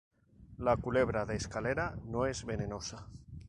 La 0.67 0.75
culebra 0.77 1.27
de 1.27 1.35
escalera 1.35 1.85
no 2.05 2.25
es 2.25 2.43
venenosa. 2.53 3.07